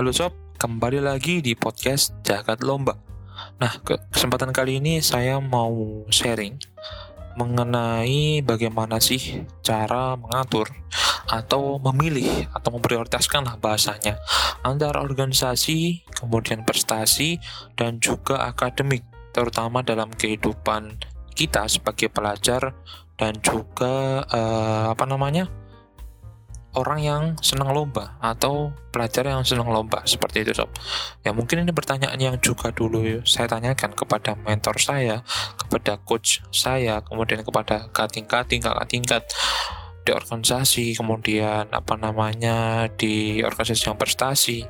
Halo 0.00 0.16
sob, 0.16 0.32
kembali 0.56 1.04
lagi 1.04 1.44
di 1.44 1.52
podcast 1.52 2.24
Jagat 2.24 2.64
Lomba. 2.64 2.96
Nah, 3.60 3.84
kesempatan 3.84 4.48
kali 4.48 4.80
ini 4.80 5.04
saya 5.04 5.36
mau 5.44 6.08
sharing 6.08 6.56
mengenai 7.36 8.40
bagaimana 8.40 8.96
sih 8.96 9.44
cara 9.60 10.16
mengatur 10.16 10.72
atau 11.28 11.76
memilih 11.76 12.48
atau 12.48 12.80
memprioritaskan 12.80 13.44
lah 13.44 13.60
bahasanya 13.60 14.16
antara 14.64 15.04
organisasi, 15.04 16.08
kemudian 16.16 16.64
prestasi, 16.64 17.36
dan 17.76 18.00
juga 18.00 18.48
akademik, 18.48 19.04
terutama 19.36 19.84
dalam 19.84 20.08
kehidupan 20.16 20.96
kita 21.36 21.68
sebagai 21.68 22.08
pelajar 22.08 22.72
dan 23.20 23.36
juga 23.44 24.24
uh, 24.32 24.96
apa 24.96 25.04
namanya 25.04 25.59
orang 26.78 27.00
yang 27.02 27.22
senang 27.42 27.74
lomba 27.74 28.14
atau 28.22 28.70
pelajar 28.94 29.26
yang 29.26 29.42
senang 29.42 29.70
lomba 29.70 30.06
seperti 30.06 30.46
itu 30.46 30.54
sob. 30.54 30.70
Ya 31.26 31.34
mungkin 31.34 31.66
ini 31.66 31.74
pertanyaan 31.74 32.18
yang 32.18 32.36
juga 32.38 32.70
dulu 32.70 33.22
saya 33.26 33.50
tanyakan 33.50 33.94
kepada 33.94 34.38
mentor 34.38 34.78
saya 34.78 35.26
kepada 35.58 35.98
coach 36.02 36.42
saya 36.54 37.02
kemudian 37.02 37.42
kepada 37.42 37.90
kating-kating 37.90 38.62
kakak 38.62 38.86
tingkat 38.86 39.22
di 40.00 40.10
organisasi 40.14 40.96
kemudian 40.96 41.68
apa 41.70 41.94
namanya 41.98 42.88
di 42.94 43.44
organisasi 43.44 43.90
yang 43.90 43.98
prestasi 44.00 44.64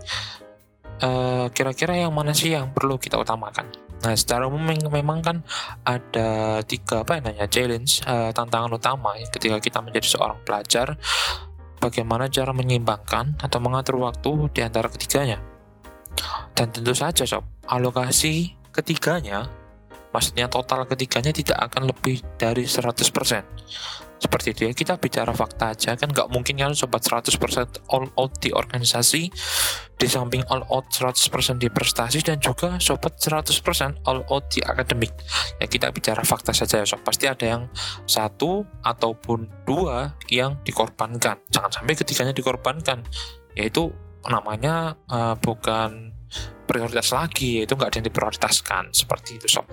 eh, 1.00 1.46
kira-kira 1.52 1.96
yang 1.96 2.12
mana 2.12 2.32
sih 2.32 2.52
yang 2.56 2.72
perlu 2.72 2.96
kita 2.96 3.20
utamakan? 3.20 3.90
Nah, 4.00 4.16
secara 4.16 4.48
umum 4.48 4.64
memang 4.88 5.20
kan 5.20 5.44
ada 5.84 6.60
tiga 6.64 7.04
apa 7.04 7.20
namanya 7.20 7.44
challenge 7.52 8.00
uh, 8.08 8.32
tantangan 8.32 8.72
utama 8.72 9.12
ya, 9.20 9.28
ketika 9.28 9.60
kita 9.60 9.84
menjadi 9.84 10.16
seorang 10.16 10.40
pelajar 10.40 10.96
bagaimana 11.80 12.28
cara 12.28 12.52
menyeimbangkan 12.52 13.40
atau 13.40 13.58
mengatur 13.58 13.98
waktu 13.98 14.52
di 14.52 14.60
antara 14.60 14.86
ketiganya. 14.92 15.40
Dan 16.52 16.68
tentu 16.70 16.92
saja 16.92 17.24
sob, 17.24 17.48
alokasi 17.64 18.52
ketiganya, 18.70 19.48
maksudnya 20.12 20.46
total 20.46 20.84
ketiganya 20.84 21.32
tidak 21.32 21.58
akan 21.58 21.88
lebih 21.88 22.20
dari 22.36 22.68
100% 22.68 24.20
seperti 24.20 24.52
itu 24.52 24.60
ya 24.68 24.72
kita 24.76 25.00
bicara 25.00 25.32
fakta 25.32 25.72
aja 25.72 25.96
kan 25.96 26.12
nggak 26.12 26.28
mungkin 26.28 26.60
kan 26.60 26.76
sobat 26.76 27.00
100% 27.00 27.40
all 27.88 28.04
out 28.20 28.36
di 28.36 28.52
organisasi 28.52 29.32
di 30.00 30.08
samping 30.08 30.40
all 30.48 30.64
out 30.72 30.88
100% 30.88 31.60
di 31.60 31.68
prestasi 31.68 32.24
dan 32.24 32.40
juga 32.40 32.80
sobat 32.80 33.20
100% 33.20 34.08
all 34.08 34.24
out 34.32 34.48
di 34.48 34.64
akademik. 34.64 35.12
Ya 35.60 35.68
kita 35.68 35.92
bicara 35.92 36.24
fakta 36.24 36.56
saja 36.56 36.80
ya 36.80 36.86
sob 36.88 37.04
pasti 37.04 37.28
ada 37.28 37.44
yang 37.44 37.62
satu 38.08 38.64
ataupun 38.80 39.68
dua 39.68 40.16
yang 40.32 40.56
dikorbankan. 40.64 41.44
Jangan 41.52 41.70
sampai 41.70 41.92
ketiganya 41.92 42.32
dikorbankan. 42.32 43.04
Yaitu 43.52 43.92
namanya 44.24 44.96
uh, 45.12 45.36
bukan 45.36 46.16
prioritas 46.64 47.12
lagi 47.12 47.60
yaitu 47.60 47.76
nggak 47.76 47.92
ada 47.92 47.96
yang 48.00 48.08
diprioritaskan. 48.08 48.96
Seperti 48.96 49.36
itu 49.36 49.52
sob. 49.52 49.68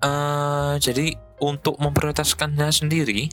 Uh, 0.00 0.80
jadi 0.80 1.12
untuk 1.44 1.76
memprioritaskannya 1.76 2.72
sendiri 2.72 3.28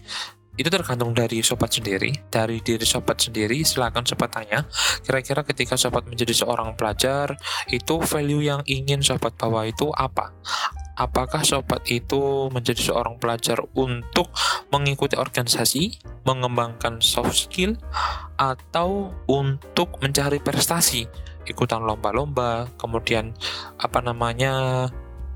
itu 0.59 0.67
tergantung 0.67 1.15
dari 1.15 1.39
sobat 1.39 1.71
sendiri. 1.71 2.11
Dari 2.27 2.59
diri 2.59 2.83
sobat 2.83 3.23
sendiri 3.23 3.63
silahkan 3.63 4.03
sobat 4.03 4.35
tanya. 4.35 4.67
Kira-kira 5.07 5.47
ketika 5.47 5.79
sobat 5.79 6.03
menjadi 6.03 6.35
seorang 6.35 6.75
pelajar 6.75 7.39
itu 7.71 7.95
value 8.03 8.43
yang 8.43 8.61
ingin 8.67 8.99
sobat 8.99 9.39
bawa 9.39 9.71
itu 9.71 9.87
apa? 9.95 10.35
Apakah 10.99 11.47
sobat 11.47 11.87
itu 11.87 12.51
menjadi 12.51 12.91
seorang 12.91 13.15
pelajar 13.23 13.63
untuk 13.71 14.35
mengikuti 14.67 15.15
organisasi, 15.15 15.95
mengembangkan 16.27 16.99
soft 16.99 17.39
skill, 17.47 17.79
atau 18.35 19.15
untuk 19.31 19.95
mencari 20.03 20.43
prestasi, 20.43 21.07
ikutan 21.47 21.87
lomba-lomba, 21.87 22.67
kemudian 22.75 23.31
apa 23.79 24.03
namanya 24.03 24.91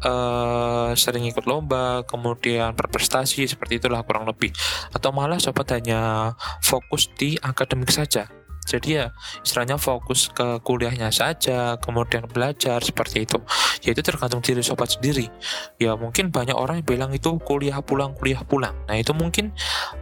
uh, 0.05 0.91
sering 0.93 1.25
ikut 1.27 1.47
lomba, 1.47 2.03
kemudian 2.05 2.75
berprestasi 2.75 3.47
seperti 3.47 3.81
itulah 3.81 4.03
kurang 4.05 4.27
lebih. 4.29 4.51
Atau 4.91 5.15
malah 5.15 5.39
sobat 5.39 5.71
hanya 5.73 6.33
fokus 6.61 7.09
di 7.15 7.39
akademik 7.41 7.89
saja. 7.89 8.27
Jadi 8.63 8.95
ya 8.95 9.11
istilahnya 9.43 9.75
fokus 9.75 10.31
ke 10.31 10.63
kuliahnya 10.63 11.11
saja, 11.11 11.75
kemudian 11.83 12.23
belajar 12.31 12.79
seperti 12.79 13.27
itu. 13.27 13.39
Ya 13.83 13.91
itu 13.91 13.99
tergantung 13.99 14.39
diri 14.39 14.63
sobat 14.63 14.95
sendiri. 14.95 15.27
Ya 15.75 15.99
mungkin 15.99 16.31
banyak 16.31 16.55
orang 16.55 16.79
yang 16.79 16.87
bilang 16.87 17.11
itu 17.11 17.35
kuliah 17.43 17.83
pulang, 17.83 18.15
kuliah 18.15 18.39
pulang. 18.47 18.71
Nah 18.87 18.95
itu 18.95 19.11
mungkin 19.11 19.51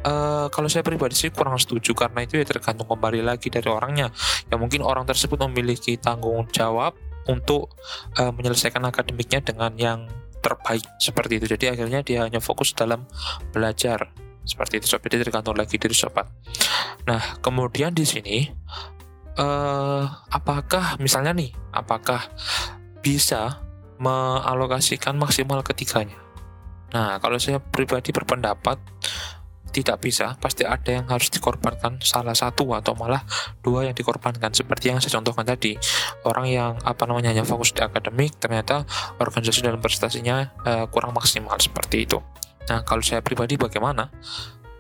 uh, 0.06 0.46
kalau 0.54 0.70
saya 0.70 0.86
pribadi 0.86 1.18
sih 1.18 1.34
kurang 1.34 1.58
setuju 1.58 1.98
karena 1.98 2.22
itu 2.22 2.38
ya 2.38 2.46
tergantung 2.46 2.86
kembali 2.86 3.26
lagi 3.26 3.50
dari 3.50 3.66
orangnya. 3.66 4.14
Ya 4.54 4.62
mungkin 4.62 4.86
orang 4.86 5.10
tersebut 5.10 5.42
memiliki 5.42 5.98
tanggung 5.98 6.46
jawab 6.54 6.94
untuk 7.30 7.78
uh, 8.18 8.32
menyelesaikan 8.34 8.82
akademiknya 8.88 9.44
dengan 9.44 9.72
yang 9.78 10.00
terbaik 10.42 10.82
seperti 10.98 11.38
itu. 11.38 11.46
Jadi 11.54 11.66
akhirnya 11.70 12.02
dia 12.02 12.26
hanya 12.26 12.42
fokus 12.42 12.74
dalam 12.74 13.06
belajar 13.54 14.10
seperti 14.42 14.82
itu. 14.82 14.98
Jadi 14.98 15.22
tergantung 15.22 15.54
lagi 15.54 15.78
dari 15.78 15.94
sobat. 15.94 16.26
Nah 17.06 17.38
kemudian 17.46 17.94
di 17.94 18.04
sini 18.04 18.50
uh, 19.38 20.04
apakah 20.34 20.98
misalnya 20.98 21.38
nih 21.38 21.54
apakah 21.72 22.26
bisa 23.06 23.62
mengalokasikan 24.02 25.14
maksimal 25.14 25.62
ketiganya? 25.62 26.18
Nah 26.92 27.22
kalau 27.22 27.38
saya 27.38 27.62
pribadi 27.62 28.10
berpendapat 28.10 28.82
tidak 29.72 30.04
bisa, 30.04 30.36
pasti 30.38 30.68
ada 30.68 30.92
yang 30.92 31.08
harus 31.08 31.32
dikorbankan 31.32 32.04
salah 32.04 32.36
satu 32.36 32.76
atau 32.76 32.94
malah 32.94 33.24
dua 33.64 33.88
yang 33.88 33.96
dikorbankan 33.96 34.52
seperti 34.52 34.92
yang 34.92 35.00
saya 35.00 35.18
contohkan 35.20 35.48
tadi. 35.48 35.80
Orang 36.28 36.52
yang 36.52 36.76
apa 36.84 37.08
namanya 37.08 37.32
hanya 37.32 37.48
fokus 37.48 37.72
di 37.72 37.82
akademik 37.82 38.38
ternyata 38.38 38.84
organisasi 39.18 39.64
dan 39.64 39.80
prestasinya 39.80 40.52
uh, 40.68 40.86
kurang 40.92 41.16
maksimal 41.16 41.56
seperti 41.58 42.06
itu. 42.06 42.20
Nah, 42.70 42.84
kalau 42.84 43.02
saya 43.02 43.24
pribadi 43.24 43.56
bagaimana? 43.56 44.12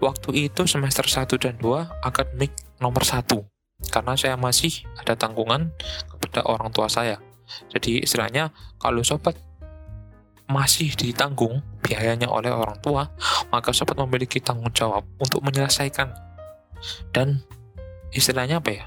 Waktu 0.02 0.50
itu 0.52 0.66
semester 0.66 1.06
1 1.06 1.30
dan 1.38 1.56
2 1.62 2.06
akademik 2.06 2.52
nomor 2.82 3.06
satu 3.06 3.46
karena 3.90 4.14
saya 4.14 4.38
masih 4.38 4.86
ada 4.98 5.18
tanggungan 5.18 5.74
kepada 6.10 6.46
orang 6.46 6.70
tua 6.70 6.86
saya. 6.90 7.18
Jadi 7.74 8.06
istilahnya 8.06 8.54
kalau 8.78 9.02
sobat 9.02 9.38
masih 10.52 10.92
ditanggung 11.00 11.64
biayanya 11.80 12.28
oleh 12.28 12.52
orang 12.52 12.78
tua, 12.84 13.08
maka 13.52 13.76
sobat 13.76 14.00
memiliki 14.00 14.40
tanggung 14.40 14.72
jawab 14.72 15.04
untuk 15.20 15.44
menyelesaikan 15.44 16.10
dan 17.12 17.44
istilahnya 18.16 18.64
apa 18.64 18.72
ya, 18.72 18.86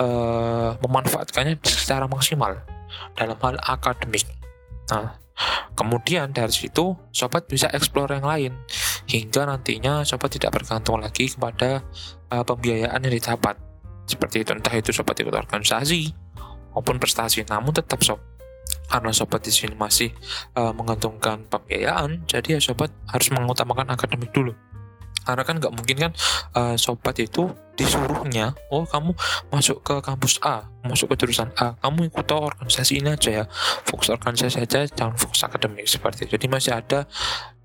e, 0.00 0.06
memanfaatkannya 0.80 1.60
secara 1.62 2.08
maksimal 2.08 2.58
dalam 3.14 3.36
hal 3.38 3.56
akademik. 3.62 4.24
Nah, 4.88 5.20
kemudian 5.76 6.32
dari 6.32 6.50
situ 6.50 6.96
sobat 7.12 7.46
bisa 7.46 7.70
explore 7.70 8.16
yang 8.16 8.26
lain 8.26 8.52
hingga 9.08 9.46
nantinya 9.48 10.02
sobat 10.04 10.34
tidak 10.34 10.56
bergantung 10.56 11.00
lagi 11.00 11.28
kepada 11.28 11.84
e, 12.28 12.36
pembiayaan 12.42 13.00
yang 13.04 13.14
didapat. 13.14 13.56
Seperti 14.08 14.40
itu 14.40 14.56
entah 14.56 14.72
itu 14.72 14.90
sobat 14.90 15.20
ikut 15.20 15.36
organisasi 15.36 16.12
maupun 16.72 16.96
prestasi, 16.96 17.44
namun 17.48 17.76
tetap 17.76 18.00
sob 18.00 18.20
karena 18.88 19.12
sobat 19.12 19.44
di 19.44 19.52
sini 19.52 19.76
masih 19.76 20.10
uh, 20.56 20.72
pembiayaan, 20.72 22.24
jadi 22.24 22.56
ya 22.56 22.60
sobat 22.60 22.88
harus 23.12 23.28
mengutamakan 23.30 23.92
akademik 23.92 24.32
dulu. 24.32 24.56
Karena 25.28 25.44
kan 25.44 25.60
nggak 25.60 25.74
mungkin 25.76 25.96
kan 26.08 26.12
uh, 26.56 26.74
sobat 26.80 27.20
itu 27.20 27.52
disuruhnya, 27.76 28.56
oh 28.72 28.88
kamu 28.88 29.12
masuk 29.52 29.84
ke 29.84 30.00
kampus 30.00 30.40
A, 30.40 30.64
masuk 30.88 31.12
ke 31.12 31.20
jurusan 31.20 31.52
A, 31.60 31.76
kamu 31.84 32.08
ikut 32.08 32.32
organisasi 32.32 33.04
ini 33.04 33.12
aja 33.12 33.30
ya, 33.30 33.44
fokus 33.84 34.08
organisasi 34.08 34.64
saja, 34.64 34.88
jangan 34.88 35.20
fokus 35.20 35.44
akademik 35.44 35.84
seperti 35.84 36.24
itu. 36.24 36.40
Jadi 36.40 36.46
masih 36.48 36.72
ada 36.80 37.04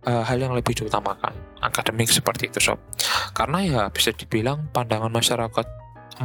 uh, 0.04 0.28
hal 0.28 0.44
yang 0.44 0.52
lebih 0.52 0.76
diutamakan, 0.76 1.32
akademik 1.64 2.12
seperti 2.12 2.52
itu 2.52 2.60
sob. 2.60 2.84
Karena 3.32 3.64
ya 3.64 3.82
bisa 3.88 4.12
dibilang 4.12 4.68
pandangan 4.76 5.10
masyarakat 5.10 5.66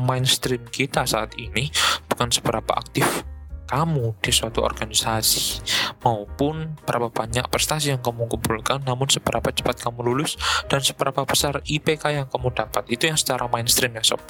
mainstream 0.04 0.66
kita 0.68 1.06
saat 1.08 1.32
ini 1.38 1.70
bukan 2.10 2.28
seberapa 2.28 2.76
aktif 2.76 3.24
kamu 3.68 4.16
di 4.24 4.32
suatu 4.32 4.64
organisasi 4.64 5.60
maupun 6.00 6.80
berapa 6.88 7.12
banyak 7.12 7.44
prestasi 7.52 7.92
yang 7.92 8.00
kamu 8.00 8.24
kumpulkan 8.32 8.80
namun 8.88 9.06
seberapa 9.12 9.52
cepat 9.52 9.84
kamu 9.84 10.00
lulus 10.08 10.40
dan 10.72 10.80
seberapa 10.80 11.28
besar 11.28 11.60
IPK 11.68 12.16
yang 12.16 12.26
kamu 12.32 12.56
dapat. 12.56 12.88
Itu 12.88 13.12
yang 13.12 13.20
secara 13.20 13.44
mainstream 13.46 13.92
ya 13.92 14.02
sob. 14.02 14.24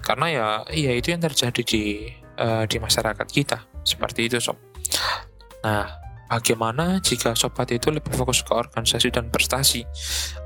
Karena 0.00 0.26
ya 0.30 0.46
ya 0.70 0.92
itu 0.94 1.10
yang 1.10 1.20
terjadi 1.20 1.60
di 1.66 2.06
uh, 2.38 2.64
di 2.70 2.76
masyarakat 2.78 3.26
kita. 3.26 3.66
Seperti 3.82 4.30
itu 4.30 4.38
sob. 4.38 4.56
Nah 5.66 6.04
bagaimana 6.30 7.02
jika 7.02 7.34
sobat 7.34 7.70
itu 7.74 7.90
lebih 7.90 8.14
fokus 8.14 8.46
ke 8.46 8.54
organisasi 8.54 9.10
dan 9.10 9.26
prestasi? 9.28 9.82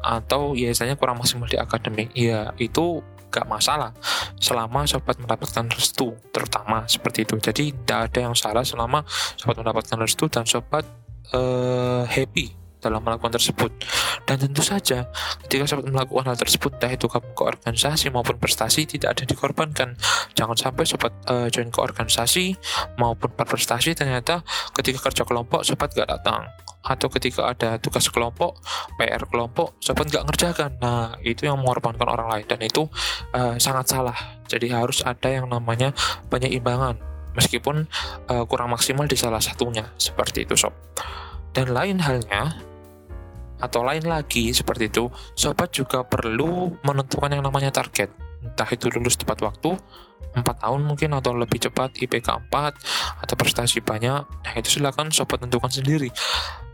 Atau 0.01 0.57
biasanya 0.57 0.97
kurang 0.97 1.21
maksimal 1.21 1.47
di 1.47 1.61
akademik? 1.61 2.17
Ya 2.17 2.57
itu 2.57 3.05
gak 3.29 3.47
masalah 3.47 3.93
selama 4.41 4.85
sobat 4.89 5.17
mendapatkan 5.21 5.69
restu 5.71 6.17
terutama 6.33 6.89
seperti 6.89 7.29
itu 7.29 7.37
jadi 7.39 7.73
tidak 7.73 7.99
ada 8.13 8.19
yang 8.31 8.35
salah 8.37 8.65
selama 8.65 9.05
sobat 9.37 9.57
mendapatkan 9.61 9.99
restu 10.01 10.27
dan 10.29 10.45
sobat 10.49 10.85
uh, 11.33 12.05
happy 12.09 12.59
dalam 12.79 13.03
melakukan 13.03 13.35
tersebut. 13.35 13.71
Dan 14.25 14.39
tentu 14.39 14.63
saja, 14.63 15.11
ketika 15.47 15.67
sobat 15.67 15.91
melakukan 15.91 16.31
hal 16.31 16.39
tersebut, 16.39 16.79
entah 16.79 16.93
itu 16.95 17.11
kamu 17.11 17.35
ke 17.35 17.43
organisasi 17.43 18.07
maupun 18.15 18.39
prestasi, 18.39 18.87
tidak 18.87 19.19
ada 19.19 19.25
dikorbankan. 19.27 19.99
Jangan 20.39 20.57
sampai 20.57 20.85
sobat 20.87 21.13
uh, 21.27 21.51
join 21.51 21.75
ke 21.75 21.81
organisasi 21.83 22.55
maupun 22.97 23.35
berprestasi, 23.35 23.99
ternyata 23.99 24.47
ketika 24.79 25.11
kerja 25.11 25.27
kelompok, 25.27 25.67
sobat 25.67 25.91
gak 25.91 26.07
datang. 26.07 26.47
Atau 26.89 27.13
ketika 27.13 27.53
ada 27.53 27.77
tugas 27.77 28.09
kelompok, 28.09 28.59
PR 28.97 29.21
kelompok, 29.29 29.77
sobat 29.79 30.09
nggak 30.09 30.25
ngerjakan. 30.25 30.71
Nah, 30.81 31.15
itu 31.21 31.45
yang 31.45 31.61
mengorbankan 31.61 32.09
orang 32.09 32.29
lain. 32.33 32.47
Dan 32.49 32.65
itu 32.65 32.89
uh, 33.37 33.61
sangat 33.61 33.93
salah. 33.93 34.17
Jadi 34.49 34.73
harus 34.73 35.05
ada 35.05 35.29
yang 35.29 35.47
namanya 35.53 35.93
penyeimbangan. 36.33 36.97
Meskipun 37.37 37.87
uh, 38.33 38.45
kurang 38.49 38.73
maksimal 38.73 39.05
di 39.05 39.15
salah 39.15 39.39
satunya. 39.39 39.85
Seperti 40.01 40.49
itu, 40.49 40.57
sob. 40.57 40.73
Dan 41.53 41.77
lain 41.77 42.01
halnya, 42.01 42.57
atau 43.59 43.83
lain 43.83 44.07
lagi 44.07 44.55
seperti 44.55 44.87
itu, 44.87 45.11
sobat 45.35 45.75
juga 45.75 46.07
perlu 46.07 46.79
menentukan 46.87 47.35
yang 47.35 47.43
namanya 47.43 47.75
target. 47.75 48.11
Entah 48.43 48.71
itu 48.71 48.87
lulus 48.95 49.19
tepat 49.19 49.43
waktu, 49.43 49.75
4 50.39 50.47
tahun 50.47 50.87
mungkin 50.87 51.11
atau 51.19 51.35
lebih 51.35 51.59
cepat 51.59 51.99
IPK 51.99 52.29
4 52.51 53.27
atau 53.27 53.35
prestasi 53.35 53.83
banyak. 53.83 54.23
Nah, 54.23 54.53
itu 54.55 54.79
silakan 54.79 55.11
sobat 55.11 55.43
tentukan 55.43 55.71
sendiri. 55.71 56.15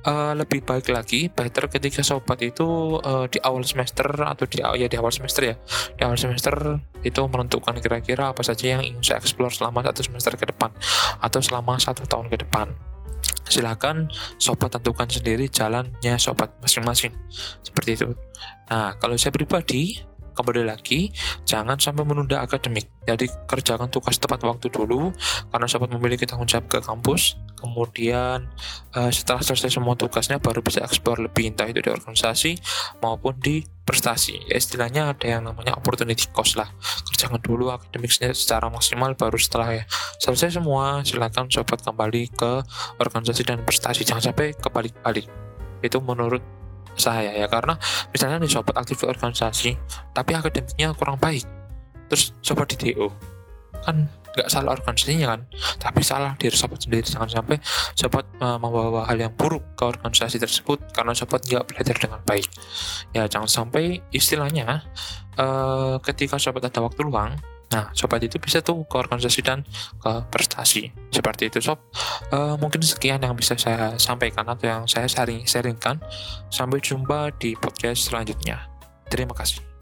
Uh, 0.05 0.37
lebih 0.37 0.61
baik 0.61 0.93
lagi, 0.93 1.33
better 1.33 1.65
ketika 1.73 2.05
sobat 2.05 2.37
itu 2.45 3.01
uh, 3.01 3.25
di 3.25 3.41
awal 3.41 3.65
semester 3.65 4.05
atau 4.05 4.45
di 4.45 4.61
ya 4.61 4.85
di 4.85 5.01
awal 5.01 5.09
semester 5.09 5.49
ya, 5.49 5.57
di 5.97 6.05
awal 6.05 6.21
semester 6.21 6.53
itu 7.01 7.25
menentukan 7.25 7.73
kira-kira 7.81 8.29
apa 8.37 8.45
saja 8.45 8.77
yang 8.77 8.85
ingin 8.85 9.01
saya 9.01 9.25
explore 9.25 9.49
selama 9.49 9.81
satu 9.81 10.05
semester 10.05 10.37
ke 10.37 10.45
depan 10.53 10.69
atau 11.25 11.41
selama 11.41 11.81
satu 11.81 12.05
tahun 12.05 12.29
ke 12.29 12.45
depan. 12.45 12.69
Silakan 13.49 14.13
sobat 14.37 14.77
tentukan 14.77 15.09
sendiri 15.09 15.49
jalannya 15.49 16.21
sobat 16.21 16.53
masing-masing. 16.61 17.17
Seperti 17.65 17.97
itu. 17.97 18.13
Nah 18.69 19.01
kalau 19.01 19.17
saya 19.17 19.33
pribadi 19.33 20.05
kembali 20.35 20.67
lagi 20.67 21.15
jangan 21.47 21.79
sampai 21.79 22.03
menunda 22.03 22.43
akademik. 22.43 22.91
Jadi 23.05 23.31
kerjakan 23.47 23.89
tugas 23.89 24.19
tepat 24.19 24.43
waktu 24.43 24.69
dulu 24.69 25.15
karena 25.53 25.67
sobat 25.71 25.93
memiliki 25.95 26.27
tanggung 26.27 26.51
jawab 26.51 26.67
ke 26.67 26.79
kampus. 26.83 27.39
Kemudian 27.55 28.51
uh, 28.93 29.09
setelah 29.09 29.41
selesai 29.41 29.81
semua 29.81 29.97
tugasnya 29.97 30.37
baru 30.37 30.61
bisa 30.61 30.85
eksplor 30.85 31.23
lebih 31.23 31.55
entah 31.55 31.65
itu 31.65 31.81
di 31.81 31.89
organisasi 31.89 32.59
maupun 33.01 33.41
di 33.41 33.65
prestasi. 33.85 34.41
Ya 34.51 34.57
istilahnya 34.59 35.13
ada 35.15 35.25
yang 35.25 35.47
namanya 35.47 35.77
opportunity 35.77 36.29
cost 36.33 36.57
lah. 36.59 36.69
Kerjakan 37.13 37.41
dulu 37.41 37.71
akademiknya 37.73 38.33
secara 38.35 38.69
maksimal 38.73 39.15
baru 39.15 39.39
setelah 39.39 39.81
ya 39.81 39.85
selesai 40.19 40.61
semua 40.61 41.05
silakan 41.05 41.49
sobat 41.53 41.85
kembali 41.85 42.33
ke 42.35 42.65
organisasi 42.99 43.47
dan 43.47 43.63
prestasi. 43.63 44.03
Jangan 44.03 44.33
sampai 44.33 44.57
kebalik-balik. 44.57 45.29
Itu 45.85 46.01
menurut 46.01 46.41
saya 46.97 47.31
ya 47.35 47.47
karena 47.51 47.75
misalnya 48.11 48.43
nih 48.43 48.51
sobat 48.51 48.75
aktif 48.79 49.03
di 49.03 49.07
organisasi 49.11 49.71
tapi 50.15 50.31
akademiknya 50.35 50.95
kurang 50.95 51.19
baik. 51.19 51.45
Terus 52.11 52.35
sobat 52.41 52.71
di 52.75 52.77
DO 52.93 53.09
kan 53.85 54.09
nggak 54.35 54.51
salah 54.51 54.75
organisasinya 54.75 55.37
kan? 55.37 55.41
Tapi 55.79 56.01
salah 56.03 56.35
diri 56.35 56.57
sobat 56.57 56.83
sendiri 56.83 57.07
jangan 57.07 57.31
sampai 57.31 57.57
sobat 57.95 58.27
uh, 58.43 58.59
membawa 58.59 59.07
hal 59.07 59.19
yang 59.21 59.33
buruk 59.39 59.63
ke 59.79 59.85
organisasi 59.87 60.43
tersebut 60.43 60.83
karena 60.91 61.15
sobat 61.15 61.47
nggak 61.47 61.65
belajar 61.71 61.95
dengan 61.95 62.21
baik. 62.27 62.49
Ya 63.15 63.31
jangan 63.31 63.47
sampai 63.47 64.03
istilahnya 64.11 64.83
uh, 65.39 66.03
ketika 66.03 66.41
sobat 66.41 66.67
ada 66.67 66.83
waktu 66.83 67.07
luang 67.07 67.39
Nah, 67.73 67.91
sobat 67.97 68.23
itu 68.23 68.37
bisa 68.39 68.61
tuh 68.61 68.85
ke 68.85 68.97
organisasi 68.99 69.41
dan 69.41 69.65
ke 69.99 70.13
prestasi. 70.31 70.93
Seperti 71.11 71.49
itu, 71.49 71.59
sob. 71.65 71.81
Uh, 72.31 72.55
mungkin 72.61 72.85
sekian 72.85 73.23
yang 73.23 73.35
bisa 73.35 73.57
saya 73.57 73.97
sampaikan 73.97 74.47
atau 74.47 74.67
yang 74.69 74.83
saya 74.85 75.09
sharing 75.11 75.47
sharingkan. 75.49 75.99
Sampai 76.53 76.79
jumpa 76.79 77.35
di 77.41 77.57
podcast 77.59 78.13
selanjutnya. 78.13 78.69
Terima 79.11 79.35
kasih. 79.35 79.74